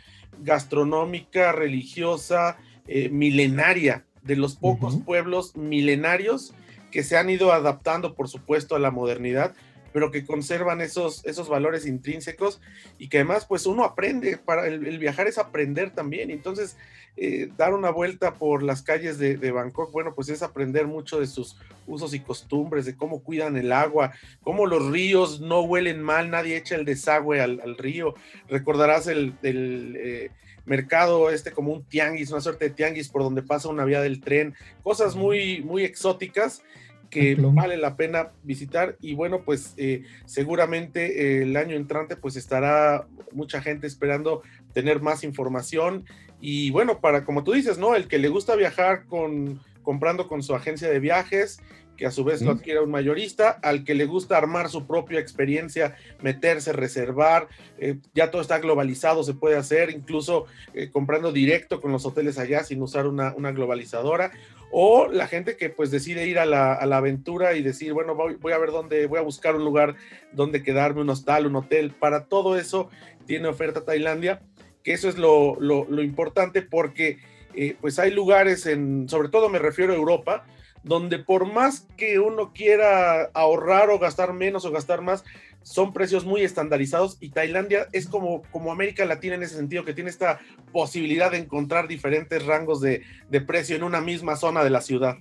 gastronómica, 0.42 1.52
religiosa, 1.52 2.56
eh, 2.86 3.10
milenaria, 3.10 4.06
de 4.22 4.36
los 4.36 4.56
pocos 4.56 4.98
pueblos 5.04 5.56
milenarios 5.56 6.54
que 6.90 7.02
se 7.02 7.16
han 7.16 7.30
ido 7.30 7.52
adaptando, 7.52 8.14
por 8.14 8.28
supuesto, 8.28 8.74
a 8.74 8.78
la 8.78 8.90
modernidad, 8.90 9.54
pero 9.92 10.10
que 10.10 10.24
conservan 10.24 10.80
esos, 10.80 11.24
esos 11.24 11.48
valores 11.48 11.86
intrínsecos 11.86 12.60
y 12.98 13.08
que 13.08 13.18
además, 13.18 13.46
pues 13.46 13.66
uno 13.66 13.84
aprende, 13.84 14.38
para 14.38 14.66
el, 14.66 14.98
viajar 14.98 15.26
es 15.26 15.38
aprender 15.38 15.90
también. 15.90 16.30
Entonces, 16.30 16.76
eh, 17.16 17.50
dar 17.56 17.74
una 17.74 17.90
vuelta 17.90 18.34
por 18.34 18.62
las 18.62 18.82
calles 18.82 19.18
de, 19.18 19.50
Bangkok, 19.50 19.92
bueno, 19.92 20.14
pues 20.14 20.28
es 20.28 20.42
aprender 20.42 20.86
mucho 20.86 21.20
de 21.20 21.26
sus 21.26 21.56
usos 21.86 22.14
y 22.14 22.20
costumbres, 22.20 22.86
de 22.86 22.96
cómo 22.96 23.22
cuidan 23.22 23.56
el 23.56 23.72
agua, 23.72 24.12
cómo 24.42 24.66
los 24.66 24.90
ríos 24.90 25.40
no 25.40 25.62
huelen 25.62 26.02
mal, 26.02 26.30
nadie 26.30 26.56
echa 26.56 26.76
el 26.76 26.84
desagüe 26.84 27.40
al, 27.40 27.76
río. 27.76 28.14
Recordarás 28.48 29.06
el... 29.06 29.34
Eh, 29.42 30.30
mercado 30.66 31.30
este 31.30 31.50
como 31.50 31.72
un 31.72 31.82
tianguis, 31.84 32.30
una 32.30 32.40
suerte 32.40 32.66
de 32.66 32.74
tianguis 32.74 33.08
por 33.08 33.22
donde 33.22 33.42
pasa 33.42 33.68
una 33.68 33.84
vía 33.84 34.00
del 34.00 34.20
tren, 34.20 34.54
cosas 34.84 35.16
muy, 35.16 35.62
muy 35.62 35.82
exóticas 35.82 36.62
que 37.10 37.34
vale 37.34 37.76
la 37.76 37.96
pena 37.96 38.30
visitar 38.44 38.96
y 39.00 39.14
bueno 39.14 39.42
pues 39.44 39.74
eh, 39.76 40.04
seguramente 40.26 41.40
eh, 41.40 41.42
el 41.42 41.56
año 41.56 41.76
entrante 41.76 42.16
pues 42.16 42.36
estará 42.36 43.06
mucha 43.32 43.60
gente 43.60 43.86
esperando 43.86 44.42
tener 44.72 45.02
más 45.02 45.24
información 45.24 46.04
y 46.40 46.70
bueno 46.70 47.00
para 47.00 47.24
como 47.24 47.42
tú 47.42 47.52
dices 47.52 47.78
no 47.78 47.96
el 47.96 48.06
que 48.06 48.18
le 48.18 48.28
gusta 48.28 48.54
viajar 48.54 49.06
con 49.06 49.60
comprando 49.82 50.28
con 50.28 50.42
su 50.42 50.54
agencia 50.54 50.88
de 50.88 51.00
viajes 51.00 51.60
que 52.00 52.06
a 52.06 52.10
su 52.10 52.24
vez 52.24 52.40
lo 52.40 52.52
adquiera 52.52 52.80
un 52.80 52.90
mayorista, 52.90 53.50
al 53.62 53.84
que 53.84 53.94
le 53.94 54.06
gusta 54.06 54.38
armar 54.38 54.70
su 54.70 54.86
propia 54.86 55.20
experiencia, 55.20 55.96
meterse, 56.22 56.72
reservar, 56.72 57.48
eh, 57.78 57.98
ya 58.14 58.30
todo 58.30 58.40
está 58.40 58.58
globalizado, 58.58 59.22
se 59.22 59.34
puede 59.34 59.58
hacer, 59.58 59.90
incluso 59.90 60.46
eh, 60.72 60.88
comprando 60.90 61.30
directo 61.30 61.78
con 61.78 61.92
los 61.92 62.06
hoteles 62.06 62.38
allá 62.38 62.64
sin 62.64 62.80
usar 62.80 63.06
una, 63.06 63.52
globalizadora, 63.52 64.32
o 64.72 65.08
la 65.08 65.26
gente 65.26 65.58
que 65.58 65.68
pues 65.68 65.90
decide 65.90 66.26
ir 66.26 66.38
a 66.38 66.46
la, 66.46 66.72
aventura 66.72 67.52
y 67.52 67.62
decir, 67.62 67.92
bueno, 67.92 68.14
voy, 68.14 68.52
a 68.54 68.56
ver 68.58 68.70
dónde, 68.70 69.04
voy 69.04 69.18
a 69.18 69.22
buscar 69.22 69.54
un 69.54 69.66
lugar 69.66 69.94
donde 70.32 70.62
quedarme, 70.62 71.02
un 71.02 71.10
hostal, 71.10 71.46
un 71.46 71.56
hotel, 71.56 71.90
para 71.90 72.24
todo 72.24 72.56
eso 72.56 72.88
tiene 73.26 73.46
oferta 73.46 73.84
Tailandia, 73.84 74.40
que 74.82 74.94
eso 74.94 75.10
es 75.10 75.18
lo, 75.18 75.58
importante 76.02 76.62
porque 76.62 77.18
eh, 77.54 77.76
pues 77.78 77.98
hay 77.98 78.10
lugares 78.10 78.64
en, 78.64 79.06
sobre 79.06 79.28
todo 79.28 79.50
me 79.50 79.58
refiero 79.58 79.92
a 79.92 79.96
Europa, 79.96 80.46
donde 80.82 81.18
por 81.18 81.52
más 81.52 81.86
que 81.96 82.18
uno 82.18 82.52
quiera 82.52 83.24
ahorrar 83.34 83.90
o 83.90 83.98
gastar 83.98 84.32
menos 84.32 84.64
o 84.64 84.70
gastar 84.70 85.02
más, 85.02 85.24
son 85.62 85.92
precios 85.92 86.24
muy 86.24 86.42
estandarizados 86.42 87.18
y 87.20 87.30
Tailandia 87.30 87.86
es 87.92 88.06
como, 88.06 88.42
como 88.50 88.72
América 88.72 89.04
Latina 89.04 89.34
en 89.34 89.42
ese 89.42 89.56
sentido, 89.56 89.84
que 89.84 89.94
tiene 89.94 90.10
esta 90.10 90.40
posibilidad 90.72 91.30
de 91.30 91.38
encontrar 91.38 91.86
diferentes 91.86 92.44
rangos 92.46 92.80
de, 92.80 93.02
precio 93.46 93.76
en 93.76 93.82
una 93.82 94.00
misma 94.00 94.36
zona 94.36 94.64
de 94.64 94.70
la 94.70 94.80
ciudad. 94.80 95.16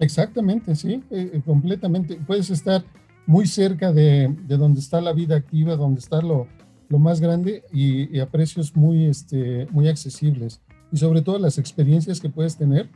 Exactamente, 0.00 0.74
sí, 0.74 1.02
eh, 1.10 1.30
eh, 1.32 1.42
completamente. 1.44 2.16
Puedes 2.26 2.50
estar 2.50 2.84
muy 3.26 3.46
cerca 3.46 3.92
de, 3.92 4.32
donde 4.46 4.80
está 4.80 5.00
la 5.00 5.12
vida 5.12 5.36
activa, 5.36 5.76
donde 5.76 6.00
está 6.00 6.20
lo, 6.20 6.46
lo 6.88 6.98
más 6.98 7.20
grande 7.20 7.64
y, 7.72 8.18
a 8.20 8.26
precios 8.26 8.76
muy, 8.76 9.06
este, 9.06 9.66
muy 9.70 9.88
accesibles. 9.88 10.60
Y 10.92 10.98
sobre 10.98 11.22
todo 11.22 11.38
las 11.38 11.58
experiencias 11.58 12.20
que 12.20 12.28
puedes 12.28 12.56
tener 12.56 12.88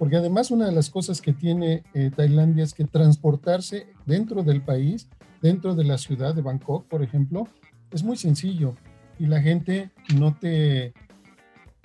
porque 0.00 0.16
además 0.16 0.50
una 0.50 0.64
de 0.64 0.72
las 0.72 0.88
cosas 0.88 1.20
que 1.20 1.34
tiene 1.34 1.84
eh, 1.92 2.10
Tailandia 2.10 2.64
es 2.64 2.72
que 2.72 2.86
transportarse 2.86 3.88
dentro 4.06 4.42
del 4.42 4.62
país, 4.62 5.10
dentro 5.42 5.74
de 5.74 5.84
la 5.84 5.98
ciudad 5.98 6.34
de 6.34 6.40
Bangkok, 6.40 6.86
por 6.86 7.02
ejemplo, 7.02 7.46
es 7.90 8.02
muy 8.02 8.16
sencillo 8.16 8.74
y 9.18 9.26
la 9.26 9.42
gente 9.42 9.90
no 10.16 10.34
te, 10.34 10.94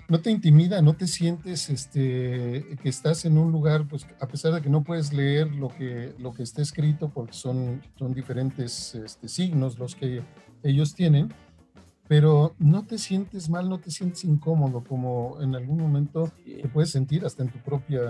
no 0.07 0.22
te 0.22 0.31
intimida, 0.31 0.81
no 0.81 0.93
te 0.93 1.07
sientes 1.07 1.69
este, 1.69 2.77
que 2.81 2.88
estás 2.88 3.25
en 3.25 3.38
un 3.38 3.51
lugar, 3.51 3.86
pues 3.86 4.07
a 4.22 4.27
pesar 4.29 4.53
de 4.53 4.62
que 4.62 4.69
no 4.69 4.81
puedes 4.86 5.12
leer 5.12 5.51
lo 5.51 5.67
que, 5.67 6.15
lo 6.17 6.34
que 6.34 6.43
está 6.43 6.62
escrito, 6.62 7.12
porque 7.13 7.34
son, 7.34 7.81
son 8.00 8.13
diferentes 8.13 8.95
este, 8.95 9.27
signos 9.27 9.77
los 9.77 9.93
que 9.93 10.22
ellos 10.63 10.95
tienen, 10.95 11.34
pero 12.07 12.53
no 12.59 12.85
te 12.85 12.97
sientes 12.97 13.50
mal, 13.50 13.69
no 13.69 13.79
te 13.79 13.91
sientes 13.91 14.24
incómodo, 14.25 14.83
como 14.83 15.38
en 15.41 15.55
algún 15.55 15.79
momento 15.79 16.31
te 16.45 16.67
puedes 16.67 16.91
sentir 16.91 17.25
hasta 17.25 17.43
en 17.43 17.50
tu 17.50 17.59
propia... 17.59 18.01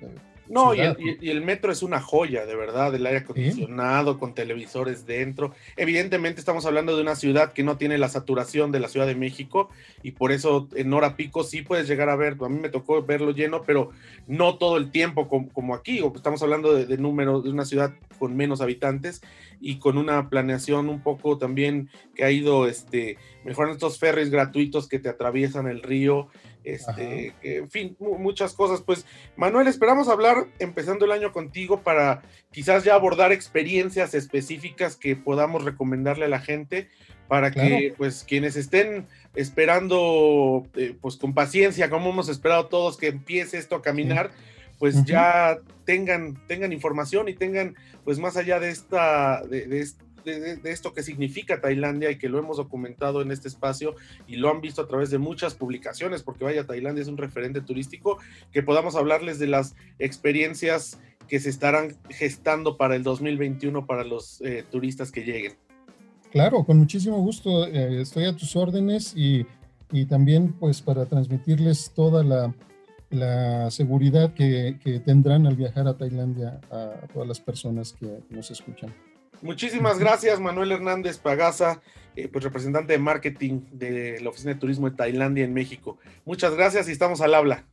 Eh, 0.00 0.08
no, 0.48 0.74
y 0.74 1.28
el, 1.28 1.42
metro 1.42 1.72
es 1.72 1.82
una 1.82 2.00
joya, 2.00 2.46
de 2.46 2.54
verdad, 2.54 2.94
el 2.94 3.04
aire 3.04 3.18
acondicionado, 3.18 4.18
con 4.18 4.34
televisores 4.34 5.04
dentro. 5.04 5.52
Evidentemente 5.76 6.40
estamos 6.40 6.66
hablando 6.66 6.94
de 6.94 7.02
una 7.02 7.16
ciudad 7.16 7.52
que 7.52 7.64
no 7.64 7.76
tiene 7.76 7.98
la 7.98 8.08
saturación 8.08 8.70
de 8.70 8.80
la 8.80 8.88
Ciudad 8.88 9.06
de 9.06 9.16
México 9.16 9.70
y 10.04 10.12
por 10.12 10.30
eso 10.30 10.68
en 10.76 10.92
hora 10.92 11.16
pico 11.16 11.42
sí 11.42 11.62
puedes 11.62 11.88
llegar 11.88 12.08
a 12.08 12.16
ver, 12.16 12.36
a 12.40 12.48
mí 12.48 12.60
me 12.60 12.68
tocó 12.68 13.02
verlo 13.02 13.32
lleno, 13.32 13.62
pero 13.62 13.90
no 14.28 14.56
todo 14.56 14.76
el 14.76 14.90
tiempo 14.90 15.28
como, 15.28 15.74
aquí, 15.74 16.00
estamos 16.14 16.42
hablando 16.42 16.74
de, 16.74 16.86
de 16.86 16.96
número 16.96 17.42
de 17.42 17.50
una 17.50 17.64
ciudad 17.64 17.92
con 18.16 18.36
menos 18.36 18.60
habitantes 18.60 19.20
y 19.60 19.78
con 19.78 19.98
una 19.98 20.28
planeación 20.28 20.88
un 20.88 21.02
poco 21.02 21.38
también 21.38 21.88
que 22.14 22.24
ha 22.24 22.30
ido 22.30 22.66
este, 22.66 23.18
mejorando 23.44 23.74
estos 23.74 23.98
ferries 23.98 24.30
gratuitos 24.30 24.88
que 24.88 24.98
te 24.98 25.08
atraviesan 25.08 25.66
el 25.66 25.82
río. 25.82 26.28
este, 26.64 27.32
en 27.42 27.70
fin, 27.70 27.96
muchas 28.00 28.52
cosas. 28.52 28.80
Pues, 28.80 29.06
Manuel, 29.36 29.68
esperamos 29.68 30.08
hablar 30.08 30.46
empezando 30.58 31.04
el 31.04 31.12
año 31.12 31.32
contigo 31.32 31.82
para 31.82 32.22
quizás 32.50 32.82
ya 32.82 32.94
abordar 32.94 33.30
experiencias 33.30 34.14
específicas 34.14 34.96
que 34.96 35.14
podamos 35.14 35.64
recomendarle 35.64 36.24
a 36.24 36.28
la 36.28 36.40
gente 36.40 36.88
para 37.28 37.50
que, 37.50 37.94
pues, 37.96 38.24
quienes 38.24 38.56
estén 38.56 39.06
esperando, 39.34 40.66
eh, 40.74 40.96
pues, 41.00 41.16
con 41.16 41.34
paciencia, 41.34 41.90
como 41.90 42.10
hemos 42.10 42.28
esperado 42.28 42.66
todos 42.66 42.96
que 42.96 43.08
empiece 43.08 43.58
esto 43.58 43.76
a 43.76 43.82
caminar, 43.82 44.30
pues 44.78 45.04
ya 45.04 45.58
tengan, 45.84 46.36
tengan 46.46 46.72
información 46.72 47.28
y 47.28 47.34
tengan, 47.34 47.74
pues, 48.04 48.18
más 48.18 48.36
allá 48.36 48.60
de 48.60 48.70
esta, 48.70 49.42
de, 49.44 49.66
de, 49.66 50.56
de, 50.56 50.70
esto 50.72 50.92
que 50.92 51.02
significa 51.02 51.60
Tailandia 51.60 52.10
y 52.10 52.18
que 52.18 52.28
lo 52.28 52.38
hemos 52.38 52.56
documentado 52.56 53.22
en 53.22 53.30
este 53.30 53.48
espacio 53.48 53.94
y 54.26 54.36
lo 54.36 54.50
han 54.50 54.60
visto 54.60 54.82
a 54.82 54.88
través 54.88 55.10
de 55.10 55.18
muchas 55.18 55.54
publicaciones, 55.54 56.22
porque 56.22 56.44
vaya, 56.44 56.66
Tailandia 56.66 57.02
es 57.02 57.08
un 57.08 57.16
referente 57.16 57.60
turístico, 57.60 58.18
que 58.52 58.62
podamos 58.62 58.96
hablarles 58.96 59.38
de 59.38 59.46
las 59.46 59.74
experiencias 59.98 60.98
que 61.28 61.40
se 61.40 61.50
estarán 61.50 61.96
gestando 62.10 62.76
para 62.76 62.96
el 62.96 63.02
2021 63.02 63.86
para 63.86 64.04
los 64.04 64.40
eh, 64.42 64.64
turistas 64.70 65.10
que 65.10 65.22
lleguen. 65.22 65.54
Claro, 66.30 66.64
con 66.64 66.78
muchísimo 66.78 67.20
gusto. 67.20 67.66
Eh, 67.66 68.02
estoy 68.02 68.24
a 68.24 68.36
tus 68.36 68.56
órdenes 68.56 69.12
y, 69.16 69.46
y, 69.90 70.06
también 70.06 70.52
pues 70.52 70.82
para 70.82 71.06
transmitirles 71.06 71.92
toda 71.94 72.22
la, 72.22 72.54
la 73.10 73.70
seguridad 73.70 74.34
que, 74.34 74.78
que, 74.82 75.00
tendrán 75.00 75.46
al 75.46 75.56
viajar 75.56 75.86
a 75.86 75.96
Tailandia 75.96 76.60
a, 76.70 77.06
todas 77.12 77.28
las 77.28 77.40
personas 77.40 77.92
que 77.92 78.20
nos 78.30 78.50
escuchan. 78.50 78.92
Muchísimas 79.42 79.98
gracias, 79.98 80.40
Manuel 80.40 80.72
Hernández 80.72 81.18
Pagasa, 81.18 81.80
eh, 82.16 82.28
pues 82.28 82.42
representante 82.42 82.94
de 82.94 82.98
marketing 82.98 83.60
de 83.70 84.20
la 84.20 84.30
Oficina 84.30 84.54
de 84.54 84.60
Turismo 84.60 84.88
de 84.90 84.96
Tailandia 84.96 85.44
en 85.44 85.52
México. 85.52 85.98
Muchas 86.24 86.54
gracias 86.54 86.88
y 86.88 86.92
estamos 86.92 87.20
al 87.20 87.34
habla. 87.34 87.64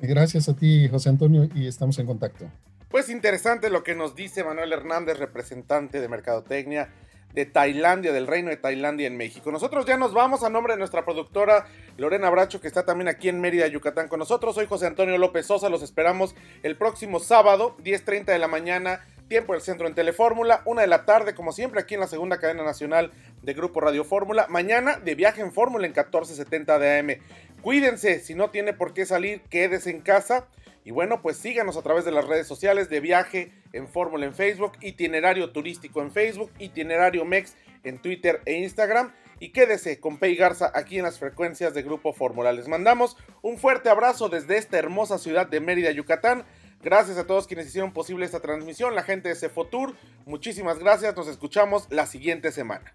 Gracias 0.00 0.48
a 0.48 0.54
ti, 0.54 0.88
José 0.88 1.08
Antonio, 1.08 1.48
y 1.54 1.66
estamos 1.66 1.98
en 1.98 2.06
contacto. 2.06 2.50
Pues 2.88 3.10
interesante 3.10 3.68
lo 3.70 3.82
que 3.82 3.94
nos 3.94 4.14
dice 4.14 4.44
Manuel 4.44 4.72
Hernández, 4.72 5.18
representante 5.18 6.00
de 6.00 6.08
Mercadotecnia 6.08 6.88
de 7.34 7.46
Tailandia, 7.46 8.12
del 8.12 8.26
Reino 8.26 8.50
de 8.50 8.56
Tailandia 8.56 9.06
en 9.06 9.16
México. 9.16 9.52
Nosotros 9.52 9.86
ya 9.86 9.96
nos 9.96 10.12
vamos 10.12 10.42
a 10.42 10.50
nombre 10.50 10.74
de 10.74 10.78
nuestra 10.78 11.04
productora 11.04 11.66
Lorena 11.96 12.30
Bracho, 12.30 12.60
que 12.60 12.68
está 12.68 12.84
también 12.84 13.08
aquí 13.08 13.28
en 13.28 13.40
Mérida, 13.40 13.66
Yucatán 13.66 14.08
con 14.08 14.18
nosotros. 14.18 14.54
Soy 14.54 14.66
José 14.66 14.86
Antonio 14.86 15.18
López 15.18 15.46
Sosa, 15.46 15.68
los 15.68 15.82
esperamos 15.82 16.34
el 16.62 16.76
próximo 16.76 17.20
sábado, 17.20 17.76
10.30 17.84 18.26
de 18.26 18.38
la 18.38 18.48
mañana 18.48 19.00
tiempo 19.28 19.52
del 19.52 19.62
centro 19.62 19.86
en 19.86 19.94
Telefórmula, 19.94 20.62
una 20.64 20.80
de 20.80 20.86
la 20.86 21.04
tarde, 21.04 21.34
como 21.34 21.52
siempre, 21.52 21.80
aquí 21.80 21.94
en 21.94 22.00
la 22.00 22.06
segunda 22.06 22.38
cadena 22.38 22.64
nacional 22.64 23.12
de 23.42 23.54
Grupo 23.54 23.80
Radio 23.80 24.04
Fórmula. 24.04 24.46
Mañana 24.48 24.96
de 24.96 25.14
viaje 25.14 25.42
en 25.42 25.52
Fórmula 25.52 25.86
en 25.86 25.92
1470 25.92 26.78
de 26.78 26.98
AM. 26.98 27.62
Cuídense, 27.62 28.20
si 28.20 28.34
no 28.34 28.50
tiene 28.50 28.72
por 28.72 28.94
qué 28.94 29.06
salir, 29.06 29.42
quédese 29.50 29.90
en 29.90 30.00
casa. 30.00 30.46
Y 30.88 30.90
bueno, 30.90 31.20
pues 31.20 31.36
síganos 31.36 31.76
a 31.76 31.82
través 31.82 32.06
de 32.06 32.12
las 32.12 32.26
redes 32.26 32.46
sociales 32.46 32.88
de 32.88 33.00
viaje 33.00 33.52
en 33.74 33.88
Fórmula 33.88 34.24
en 34.24 34.32
Facebook, 34.32 34.72
itinerario 34.80 35.50
turístico 35.50 36.00
en 36.00 36.10
Facebook, 36.10 36.50
itinerario 36.58 37.26
MEX 37.26 37.56
en 37.84 37.98
Twitter 37.98 38.40
e 38.46 38.54
Instagram. 38.54 39.12
Y 39.38 39.50
quédese 39.50 40.00
con 40.00 40.16
Pei 40.16 40.34
Garza 40.34 40.72
aquí 40.74 40.96
en 40.96 41.02
las 41.02 41.18
frecuencias 41.18 41.74
de 41.74 41.82
Grupo 41.82 42.14
Fórmula. 42.14 42.54
Les 42.54 42.68
mandamos 42.68 43.18
un 43.42 43.58
fuerte 43.58 43.90
abrazo 43.90 44.30
desde 44.30 44.56
esta 44.56 44.78
hermosa 44.78 45.18
ciudad 45.18 45.46
de 45.46 45.60
Mérida, 45.60 45.90
Yucatán. 45.90 46.46
Gracias 46.82 47.18
a 47.18 47.26
todos 47.26 47.46
quienes 47.46 47.66
hicieron 47.66 47.92
posible 47.92 48.24
esta 48.24 48.40
transmisión, 48.40 48.94
la 48.94 49.02
gente 49.02 49.28
de 49.28 49.34
Cefotur, 49.34 49.94
muchísimas 50.24 50.78
gracias, 50.78 51.14
nos 51.14 51.28
escuchamos 51.28 51.86
la 51.90 52.06
siguiente 52.06 52.50
semana. 52.50 52.94